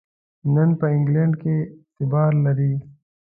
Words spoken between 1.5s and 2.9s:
اعتبار لري.